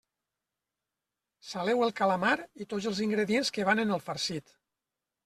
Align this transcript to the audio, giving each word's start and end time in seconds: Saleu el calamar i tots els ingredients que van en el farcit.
Saleu 1.49 1.83
el 1.87 1.93
calamar 1.99 2.31
i 2.65 2.67
tots 2.71 2.87
els 2.93 3.03
ingredients 3.07 3.53
que 3.59 3.67
van 3.69 3.83
en 3.85 3.95
el 3.99 4.03
farcit. 4.07 4.57